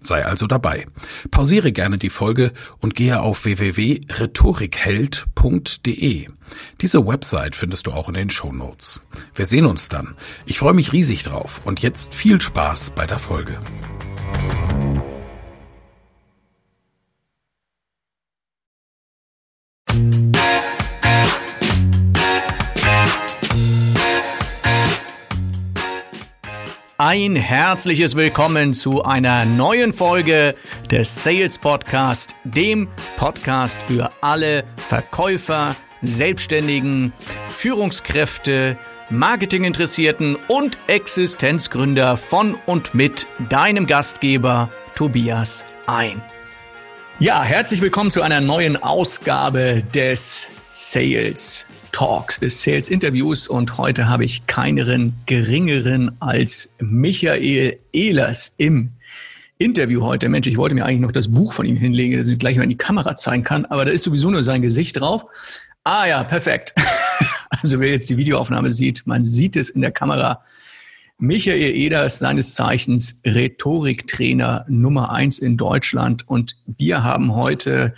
Sei 0.00 0.24
also 0.24 0.46
dabei. 0.46 0.86
Pausiere 1.30 1.72
gerne 1.72 1.98
die 1.98 2.10
Folge 2.10 2.52
und 2.78 2.94
gehe 2.94 3.20
auf 3.20 3.44
www.rhetorikheld.de. 3.44 6.28
Diese 6.80 7.06
Website 7.06 7.54
findest 7.54 7.86
du 7.86 7.92
auch 7.92 8.08
in 8.08 8.14
den 8.14 8.30
Show 8.30 8.52
Notes. 8.52 9.00
Wir 9.34 9.46
sehen 9.46 9.66
uns 9.66 9.88
dann. 9.88 10.16
Ich 10.46 10.58
freue 10.58 10.74
mich 10.74 10.92
riesig 10.92 11.22
drauf 11.22 11.60
und 11.64 11.82
jetzt 11.82 12.14
viel 12.14 12.40
Spaß 12.40 12.90
bei 12.90 13.06
der 13.06 13.18
Folge. 13.18 13.58
Ein 27.02 27.34
herzliches 27.34 28.14
Willkommen 28.14 28.74
zu 28.74 29.02
einer 29.02 29.46
neuen 29.46 29.94
Folge 29.94 30.54
des 30.90 31.24
Sales 31.24 31.58
Podcast, 31.58 32.36
dem 32.44 32.88
Podcast 33.16 33.82
für 33.82 34.10
alle 34.20 34.64
Verkäufer, 34.76 35.76
Selbstständigen, 36.02 37.14
Führungskräfte, 37.48 38.76
Marketinginteressierten 39.08 40.36
und 40.48 40.78
Existenzgründer 40.88 42.18
von 42.18 42.58
und 42.66 42.92
mit 42.92 43.26
deinem 43.48 43.86
Gastgeber 43.86 44.70
Tobias 44.94 45.64
ein. 45.86 46.20
Ja, 47.18 47.42
herzlich 47.42 47.80
willkommen 47.80 48.10
zu 48.10 48.20
einer 48.20 48.42
neuen 48.42 48.76
Ausgabe 48.76 49.82
des 49.94 50.50
Sales 50.70 51.64
Talks, 51.92 52.40
des 52.40 52.62
Sales 52.62 52.88
Interviews 52.88 53.48
und 53.48 53.78
heute 53.78 54.08
habe 54.08 54.24
ich 54.24 54.46
keineren 54.46 55.14
geringeren 55.26 56.12
als 56.20 56.74
Michael 56.80 57.78
Ehlers 57.92 58.54
im 58.58 58.90
Interview 59.58 60.02
heute. 60.02 60.28
Mensch, 60.28 60.46
ich 60.46 60.56
wollte 60.56 60.74
mir 60.74 60.84
eigentlich 60.84 61.00
noch 61.00 61.12
das 61.12 61.30
Buch 61.30 61.52
von 61.52 61.66
ihm 61.66 61.76
hinlegen, 61.76 62.18
dass 62.18 62.28
ich 62.28 62.38
gleich 62.38 62.56
mal 62.56 62.62
in 62.62 62.70
die 62.70 62.76
Kamera 62.76 63.16
zeigen 63.16 63.44
kann, 63.44 63.66
aber 63.66 63.84
da 63.84 63.92
ist 63.92 64.04
sowieso 64.04 64.30
nur 64.30 64.42
sein 64.42 64.62
Gesicht 64.62 65.00
drauf. 65.00 65.26
Ah 65.84 66.06
ja, 66.06 66.24
perfekt. 66.24 66.74
Also 67.62 67.80
wer 67.80 67.90
jetzt 67.90 68.08
die 68.08 68.16
Videoaufnahme 68.16 68.70
sieht, 68.70 69.02
man 69.06 69.24
sieht 69.24 69.56
es 69.56 69.70
in 69.70 69.80
der 69.80 69.90
Kamera. 69.90 70.44
Michael 71.18 71.76
Eders, 71.76 72.18
seines 72.18 72.54
Zeichens 72.54 73.20
Rhetoriktrainer 73.26 74.64
Nummer 74.68 75.12
eins 75.12 75.40
in 75.40 75.58
Deutschland. 75.58 76.26
Und 76.26 76.56
wir 76.64 77.04
haben 77.04 77.34
heute 77.34 77.94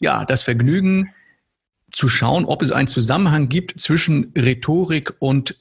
ja 0.00 0.26
das 0.26 0.42
Vergnügen 0.42 1.10
zu 1.92 2.08
schauen, 2.08 2.44
ob 2.44 2.62
es 2.62 2.72
einen 2.72 2.88
Zusammenhang 2.88 3.48
gibt 3.48 3.80
zwischen 3.80 4.32
Rhetorik 4.36 5.14
und 5.18 5.56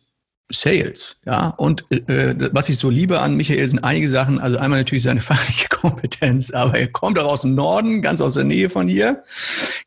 Sales, 0.52 1.18
ja. 1.26 1.50
Und 1.50 1.86
äh, 1.92 2.34
was 2.54 2.70
ich 2.70 2.78
so 2.80 2.90
liebe 2.90 3.20
an 3.20 3.36
Michael 3.36 3.68
sind 3.68 3.84
einige 3.84 4.10
Sachen. 4.10 4.40
Also 4.40 4.58
einmal 4.58 4.80
natürlich 4.80 5.04
seine 5.04 5.22
fachliche 5.22 5.70
Kompetenz, 5.70 6.52
aber 6.52 6.80
er 6.80 6.88
kommt 6.88 7.20
auch 7.20 7.32
aus 7.32 7.42
dem 7.42 7.54
Norden, 7.54 8.02
ganz 8.02 8.20
aus 8.20 8.34
der 8.34 8.46
Nähe 8.46 8.70
von 8.70 8.88
hier, 8.88 9.24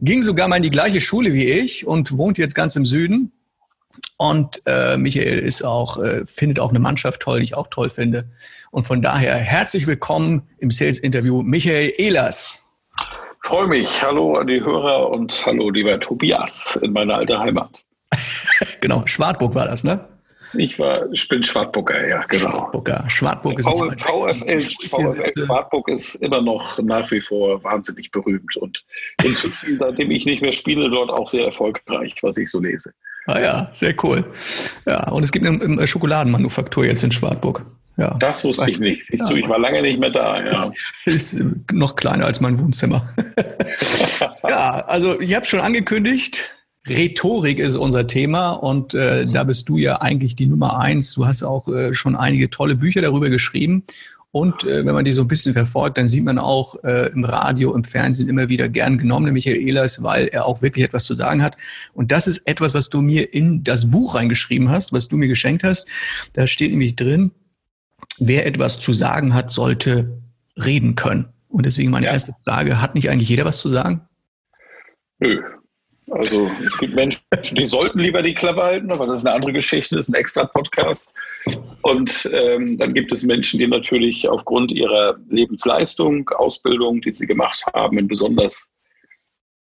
ging 0.01 0.23
sogar 0.23 0.47
mal 0.47 0.57
in 0.57 0.63
die 0.63 0.71
gleiche 0.71 1.01
Schule 1.01 1.33
wie 1.33 1.51
ich 1.51 1.87
und 1.87 2.17
wohnt 2.17 2.39
jetzt 2.39 2.55
ganz 2.55 2.77
im 2.77 2.85
Süden. 2.85 3.33
Und 4.19 4.63
äh, 4.67 4.97
Michael 4.99 5.41
ist 5.41 5.65
auch, 5.65 5.99
äh, 5.99 6.25
findet 6.27 6.61
auch 6.61 6.71
eine 6.71 6.79
Mannschaft 6.79 7.21
toll, 7.21 7.41
die 7.41 7.45
ich 7.45 7.57
auch 7.57 7.67
toll 7.69 7.91
finde. 7.91 8.31
Und 8.71 8.85
von 8.85 9.03
daher 9.03 9.35
herzlich 9.37 9.89
willkommen 9.89 10.43
im 10.59 10.71
Sales-Interview 10.71 11.43
Michael 11.43 11.93
Ehlers. 11.97 12.62
Freue 13.53 13.67
mich. 13.67 14.03
Hallo 14.03 14.37
an 14.37 14.47
die 14.47 14.63
Hörer 14.63 15.11
und 15.11 15.45
hallo 15.45 15.69
lieber 15.69 16.01
Tobias 16.01 16.79
in 16.81 16.95
meiner 16.95 17.17
alten 17.17 17.39
Heimat. 17.39 17.85
genau, 18.81 19.03
Schwartburg 19.05 19.55
war 19.55 19.67
das, 19.67 19.85
ne? 19.85 20.09
Ich 20.55 20.79
war, 20.79 21.13
ich 21.13 21.29
bin 21.29 21.43
Schwartburger, 21.43 22.09
ja, 22.09 22.25
genau. 22.29 22.49
Schwartburger. 22.49 23.05
Schwartburg 23.11 23.59
ist 23.59 23.69
VfL, 23.69 23.99
VfL, 23.99 24.61
VfL 24.63 25.45
Schwartburg 25.45 25.89
ist 25.89 26.15
immer 26.15 26.41
noch 26.41 26.79
nach 26.83 27.11
wie 27.11 27.21
vor 27.21 27.63
wahnsinnig 27.63 28.11
berühmt 28.11 28.57
und 28.57 28.83
inzwischen, 29.23 29.77
seitdem 29.79 30.11
ich 30.13 30.25
nicht 30.25 30.41
mehr 30.41 30.53
spiele, 30.53 30.89
dort 30.89 31.11
auch 31.11 31.29
sehr 31.29 31.45
erfolgreich, 31.45 32.15
was 32.23 32.39
ich 32.39 32.51
so 32.51 32.59
lese. 32.59 32.95
Ah 33.27 33.39
ja, 33.39 33.69
sehr 33.73 33.95
cool. 34.03 34.25
Ja, 34.87 35.11
und 35.11 35.25
es 35.25 35.31
gibt 35.31 35.47
eine, 35.47 35.63
eine 35.63 35.87
Schokoladenmanufaktur 35.87 36.87
jetzt 36.87 37.05
in 37.05 37.13
Schwartburg. 37.13 37.67
Ja. 37.97 38.17
Das 38.19 38.45
wusste 38.45 38.71
ich 38.71 38.79
nicht. 38.79 39.05
Siehst 39.05 39.25
ja. 39.25 39.29
du, 39.29 39.37
ich 39.37 39.49
war 39.49 39.59
lange 39.59 39.83
nicht 39.83 40.01
mehr 40.01 40.11
da. 40.11 40.43
Ja. 40.43 40.51
Ist, 40.51 41.35
ist 41.35 41.45
noch 41.73 41.97
kleiner 41.97 42.27
als 42.27 42.41
mein 42.41 42.59
Wohnzimmer. 42.59 43.07
ja, 44.49 44.85
also 44.87 45.21
ich 45.21 45.35
habe 45.35 45.45
schon 45.45 45.61
angekündigt, 45.61 46.51
Rhetorik 46.89 47.61
ist 47.61 47.77
unser 47.77 48.07
Thema 48.07 48.53
und 48.53 48.95
äh, 48.95 49.27
da 49.27 49.45
bist 49.45 49.69
du 49.69 49.77
ja 49.77 50.01
eigentlich 50.01 50.35
die 50.35 50.47
Nummer 50.47 50.81
eins. 50.81 51.15
Du 51.15 51.27
hast 51.27 51.45
auch 51.45 51.69
äh, 51.69 51.95
schon 51.95 52.17
einige 52.17 52.51
tolle 52.51 52.75
Bücher 52.75 53.03
darüber 53.03 53.31
geschrieben. 53.31 53.85
Und 54.33 54.65
äh, 54.65 54.85
wenn 54.85 54.95
man 54.95 55.05
die 55.05 55.13
so 55.13 55.21
ein 55.21 55.29
bisschen 55.29 55.53
verfolgt, 55.53 55.99
dann 55.99 56.09
sieht 56.09 56.25
man 56.25 56.39
auch 56.39 56.83
äh, 56.83 57.13
im 57.13 57.23
Radio, 57.25 57.75
im 57.75 57.85
Fernsehen 57.85 58.31
immer 58.31 58.49
wieder 58.49 58.69
gern 58.71 58.97
genommen, 58.97 59.35
Michael 59.35 59.59
Ehlers, 59.59 60.03
weil 60.03 60.29
er 60.29 60.47
auch 60.47 60.63
wirklich 60.63 60.87
etwas 60.87 61.05
zu 61.05 61.15
sagen 61.15 61.43
hat. 61.43 61.57
Und 61.93 62.11
das 62.11 62.27
ist 62.27 62.39
etwas, 62.49 62.73
was 62.73 62.89
du 62.89 63.03
mir 63.03 63.33
in 63.35 63.63
das 63.63 63.91
Buch 63.91 64.15
reingeschrieben 64.15 64.71
hast, 64.71 64.93
was 64.93 65.07
du 65.07 65.19
mir 65.19 65.29
geschenkt 65.29 65.63
hast. 65.65 65.89
Da 66.33 66.47
steht 66.47 66.71
nämlich 66.71 66.97
drin, 66.97 67.31
wer 68.19 68.47
etwas 68.47 68.79
zu 68.79 68.93
sagen 68.93 69.35
hat, 69.35 69.51
sollte 69.51 70.23
reden 70.57 70.95
können. 70.95 71.29
Und 71.49 71.67
deswegen 71.67 71.91
meine 71.91 72.07
ja. 72.07 72.13
erste 72.13 72.35
Frage, 72.45 72.81
hat 72.81 72.95
nicht 72.95 73.11
eigentlich 73.11 73.29
jeder 73.29 73.45
was 73.45 73.59
zu 73.59 73.69
sagen? 73.69 74.03
Nö, 75.19 75.43
also 76.13 76.43
es 76.45 76.79
gibt 76.79 76.95
Menschen, 76.95 77.21
die 77.53 77.67
sollten 77.67 78.01
lieber 78.01 78.23
die 78.23 78.35
Klappe 78.35 78.63
halten, 78.63 78.91
aber 78.91 79.07
das 79.07 79.21
ist 79.21 79.27
eine 79.27 79.35
andere 79.35 79.53
Geschichte, 79.53 79.97
das 79.97 80.09
ist 80.09 80.15
ein 80.15 80.21
extra 80.21 80.45
Podcast. 80.45 81.15
Und 81.83 82.29
ähm, 82.33 82.77
dann 82.77 82.93
gibt 82.93 83.13
es 83.13 83.23
Menschen, 83.23 83.59
die 83.59 83.67
natürlich 83.67 84.29
aufgrund 84.29 84.71
ihrer 84.73 85.17
Lebensleistung, 85.31 86.29
Ausbildung, 86.31 87.01
die 87.01 87.13
sie 87.13 87.27
gemacht 87.27 87.65
haben, 87.73 87.99
in 87.99 88.09
besonders 88.09 88.73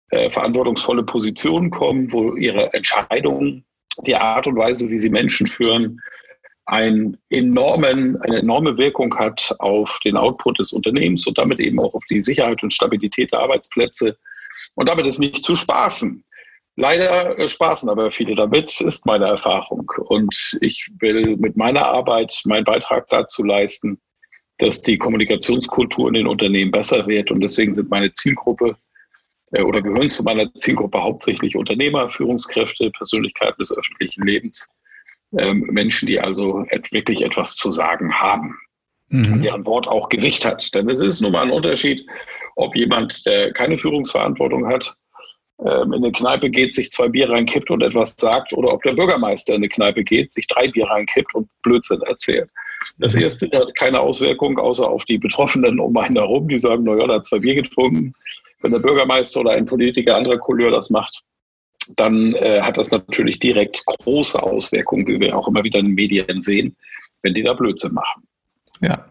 äh, 0.09 0.29
verantwortungsvolle 0.29 1.03
Positionen 1.03 1.69
kommen, 1.69 2.11
wo 2.11 2.35
ihre 2.35 2.73
Entscheidungen, 2.73 3.63
die 4.05 4.15
Art 4.15 4.45
und 4.45 4.57
Weise, 4.57 4.89
wie 4.89 4.99
sie 4.99 5.09
Menschen 5.09 5.47
führen, 5.47 6.01
einen 6.65 7.17
enormen, 7.29 8.21
eine 8.21 8.39
enorme 8.39 8.77
Wirkung 8.77 9.17
hat 9.17 9.53
auf 9.59 9.99
den 10.05 10.17
Output 10.17 10.59
des 10.59 10.73
Unternehmens 10.73 11.25
und 11.27 11.37
damit 11.37 11.59
eben 11.59 11.79
auch 11.79 11.93
auf 11.93 12.05
die 12.09 12.21
Sicherheit 12.21 12.63
und 12.63 12.73
Stabilität 12.73 13.31
der 13.31 13.39
Arbeitsplätze. 13.39 14.17
Und 14.75 14.87
damit 14.87 15.05
ist 15.05 15.19
nicht 15.19 15.43
zu 15.43 15.55
spaßen. 15.55 16.23
Leider 16.77 17.37
äh, 17.37 17.49
spaßen 17.49 17.89
aber 17.89 18.11
viele 18.11 18.35
damit, 18.35 18.79
ist 18.81 19.05
meine 19.05 19.25
Erfahrung. 19.25 19.91
Und 20.05 20.57
ich 20.61 20.89
will 20.99 21.35
mit 21.37 21.57
meiner 21.57 21.85
Arbeit 21.85 22.41
meinen 22.45 22.63
Beitrag 22.63 23.07
dazu 23.09 23.43
leisten, 23.43 23.99
dass 24.57 24.81
die 24.81 24.97
Kommunikationskultur 24.97 26.07
in 26.07 26.13
den 26.13 26.27
Unternehmen 26.27 26.71
besser 26.71 27.07
wird. 27.07 27.31
Und 27.31 27.41
deswegen 27.41 27.73
sind 27.73 27.89
meine 27.89 28.13
Zielgruppe 28.13 28.77
äh, 29.51 29.63
oder 29.63 29.81
gehören 29.81 30.09
zu 30.09 30.23
meiner 30.23 30.53
Zielgruppe 30.53 31.01
hauptsächlich 31.01 31.55
Unternehmer, 31.55 32.07
Führungskräfte, 32.07 32.91
Persönlichkeiten 32.91 33.59
des 33.59 33.75
öffentlichen 33.75 34.25
Lebens, 34.25 34.69
ähm, 35.37 35.67
Menschen, 35.71 36.07
die 36.07 36.19
also 36.19 36.65
wirklich 36.91 37.21
etwas 37.21 37.55
zu 37.55 37.71
sagen 37.71 38.13
haben, 38.13 38.57
mhm. 39.09 39.41
deren 39.41 39.65
Wort 39.65 39.87
auch 39.87 40.09
Gewicht 40.09 40.45
hat. 40.45 40.73
Denn 40.73 40.89
es 40.89 40.99
ist 40.99 41.21
nun 41.21 41.31
mal 41.31 41.43
ein 41.43 41.51
Unterschied, 41.51 42.05
ob 42.55 42.75
jemand, 42.75 43.25
der 43.25 43.53
keine 43.53 43.77
Führungsverantwortung 43.77 44.67
hat, 44.67 44.95
ähm, 45.65 45.93
in 45.93 46.03
eine 46.03 46.11
Kneipe 46.11 46.49
geht, 46.49 46.73
sich 46.73 46.91
zwei 46.91 47.07
Bier 47.07 47.29
reinkippt 47.29 47.69
und 47.69 47.81
etwas 47.81 48.15
sagt, 48.17 48.53
oder 48.53 48.73
ob 48.73 48.83
der 48.83 48.93
Bürgermeister 48.93 49.53
in 49.53 49.59
eine 49.59 49.69
Kneipe 49.69 50.03
geht, 50.03 50.31
sich 50.31 50.47
drei 50.47 50.67
Bier 50.67 50.87
reinkippt 50.87 51.35
und 51.35 51.47
Blödsinn 51.61 52.01
erzählt. 52.01 52.49
Das 52.97 53.15
mhm. 53.15 53.21
erste 53.21 53.49
hat 53.53 53.75
keine 53.75 53.99
Auswirkung, 53.99 54.57
außer 54.57 54.87
auf 54.87 55.05
die 55.05 55.17
Betroffenen 55.17 55.79
um 55.79 55.95
einen 55.97 56.17
herum, 56.17 56.47
die 56.47 56.57
sagen, 56.57 56.83
naja, 56.83 57.07
da 57.07 57.15
hat 57.15 57.25
zwei 57.25 57.39
Bier 57.39 57.55
getrunken. 57.55 58.13
Wenn 58.61 58.71
der 58.71 58.79
Bürgermeister 58.79 59.41
oder 59.41 59.51
ein 59.51 59.65
Politiker 59.65 60.15
anderer 60.15 60.37
Couleur 60.37 60.71
das 60.71 60.89
macht, 60.89 61.21
dann 61.97 62.33
äh, 62.35 62.61
hat 62.61 62.77
das 62.77 62.91
natürlich 62.91 63.39
direkt 63.39 63.85
große 63.85 64.41
Auswirkungen, 64.41 65.07
wie 65.07 65.19
wir 65.19 65.37
auch 65.37 65.47
immer 65.47 65.63
wieder 65.63 65.79
in 65.79 65.87
den 65.87 65.95
Medien 65.95 66.41
sehen, 66.41 66.75
wenn 67.21 67.33
die 67.33 67.43
da 67.43 67.53
Blödsinn 67.53 67.93
machen. 67.93 68.23
Ja. 68.81 69.05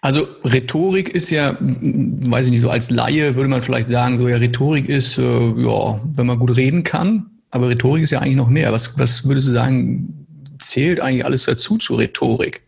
Also 0.00 0.28
Rhetorik 0.44 1.08
ist 1.08 1.30
ja, 1.30 1.56
weiß 1.60 2.46
ich 2.46 2.52
nicht, 2.52 2.60
so 2.60 2.70
als 2.70 2.90
Laie 2.90 3.34
würde 3.34 3.48
man 3.48 3.62
vielleicht 3.62 3.90
sagen, 3.90 4.18
so 4.18 4.28
ja, 4.28 4.36
Rhetorik 4.36 4.88
ist, 4.88 5.18
äh, 5.18 5.22
ja, 5.22 6.00
wenn 6.14 6.26
man 6.26 6.38
gut 6.38 6.56
reden 6.56 6.84
kann, 6.84 7.30
aber 7.50 7.68
Rhetorik 7.68 8.02
ist 8.02 8.10
ja 8.10 8.20
eigentlich 8.20 8.36
noch 8.36 8.50
mehr. 8.50 8.72
Was, 8.72 8.98
was 8.98 9.26
würdest 9.26 9.48
du 9.48 9.52
sagen, 9.52 10.26
zählt 10.60 11.00
eigentlich 11.00 11.24
alles 11.24 11.44
dazu 11.44 11.78
zu 11.78 11.94
Rhetorik? 11.94 12.62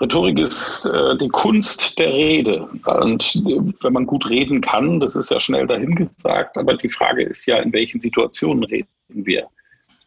Rhetorik 0.00 0.38
ist 0.38 0.86
äh, 0.86 1.16
die 1.18 1.28
Kunst 1.28 1.98
der 1.98 2.12
Rede. 2.12 2.66
Und 2.86 3.34
wenn 3.82 3.92
man 3.92 4.06
gut 4.06 4.28
reden 4.28 4.62
kann, 4.62 4.98
das 4.98 5.14
ist 5.14 5.30
ja 5.30 5.40
schnell 5.40 5.66
dahingesagt, 5.66 6.56
aber 6.56 6.74
die 6.74 6.88
Frage 6.88 7.22
ist 7.22 7.44
ja, 7.46 7.58
in 7.58 7.72
welchen 7.72 8.00
Situationen 8.00 8.64
reden 8.64 8.88
wir? 9.08 9.46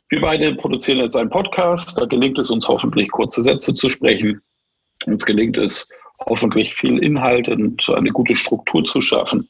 Wir 0.10 0.22
beide 0.22 0.56
produzieren 0.56 1.00
jetzt 1.00 1.16
einen 1.16 1.30
Podcast, 1.30 1.98
da 2.00 2.06
gelingt 2.06 2.40
es 2.40 2.50
uns 2.50 2.68
hoffentlich, 2.68 3.10
kurze 3.12 3.44
Sätze 3.44 3.74
zu 3.74 3.90
sprechen. 3.90 4.42
Uns 5.06 5.26
gelingt 5.26 5.58
es 5.58 5.90
hoffentlich 6.28 6.74
viel 6.74 6.98
Inhalt 7.00 7.48
und 7.48 7.88
eine 7.90 8.12
gute 8.12 8.36
Struktur 8.36 8.84
zu 8.86 9.02
schaffen. 9.02 9.48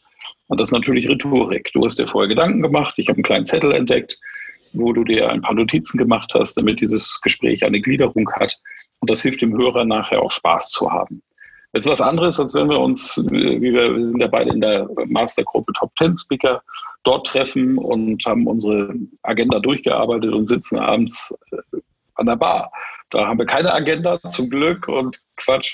Und 0.48 0.60
das 0.60 0.70
ist 0.70 0.74
natürlich 0.74 1.08
Rhetorik. 1.08 1.70
Du 1.74 1.86
hast 1.86 2.00
dir 2.00 2.08
vorher 2.08 2.28
Gedanken 2.28 2.62
gemacht, 2.62 2.96
ich 2.98 3.08
habe 3.08 3.18
einen 3.18 3.24
kleinen 3.24 3.46
Zettel 3.46 3.72
entdeckt, 3.72 4.18
wo 4.74 4.92
du 4.92 5.04
dir 5.04 5.30
ein 5.30 5.42
paar 5.42 5.56
Notizen 5.56 5.98
gemacht 5.98 6.32
hast, 6.34 6.56
damit 6.56 6.82
dieses 6.82 7.22
Gespräch 7.22 7.64
eine 7.64 7.80
Gliederung 7.80 8.30
hat. 8.34 8.58
Und 9.04 9.10
das 9.10 9.22
hilft 9.22 9.42
dem 9.42 9.52
Hörer 9.58 9.84
nachher 9.84 10.22
auch 10.22 10.32
Spaß 10.32 10.70
zu 10.70 10.90
haben. 10.90 11.22
Das 11.74 11.84
ist 11.84 11.92
was 11.92 12.00
anderes, 12.00 12.40
als 12.40 12.56
wenn 12.56 12.70
wir 12.70 12.80
uns, 12.80 13.22
wie 13.32 13.62
wir, 13.62 13.98
wir 13.98 14.06
sind 14.06 14.22
ja 14.22 14.28
beide 14.28 14.52
in 14.52 14.62
der 14.62 14.88
Mastergruppe 15.08 15.74
Top 15.74 15.94
Ten 15.98 16.16
Speaker, 16.16 16.64
dort 17.04 17.28
treffen 17.28 17.78
und 17.78 18.26
haben 18.26 18.48
unsere 18.48 18.96
Agenda 19.24 19.60
durchgearbeitet 19.60 20.32
und 20.32 20.48
sitzen 20.48 20.80
abends 20.80 21.38
äh, 21.52 21.80
an 22.16 22.28
der 22.28 22.38
Bar. 22.38 22.72
Da 23.10 23.28
haben 23.28 23.40
wir 23.40 23.46
keine 23.46 23.74
Agenda 23.74 24.22
zum 24.30 24.50
Glück 24.50 24.88
und 24.88 25.20
quatschen 25.36 25.72